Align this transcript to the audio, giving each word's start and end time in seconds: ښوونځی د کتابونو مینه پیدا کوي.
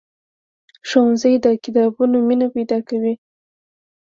ښوونځی 0.89 1.33
د 1.45 1.47
کتابونو 1.63 2.17
مینه 2.27 2.47
پیدا 2.55 2.77
کوي. 2.89 3.13